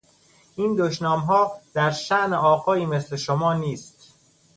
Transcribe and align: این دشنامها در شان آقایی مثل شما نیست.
این 0.55 0.75
دشنامها 0.75 1.51
در 1.73 1.91
شان 1.91 2.33
آقایی 2.33 2.85
مثل 2.85 3.15
شما 3.15 3.53
نیست. 3.53 4.13